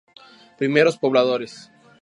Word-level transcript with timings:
Primeros 0.61 0.97
Pobladores. 0.97 1.53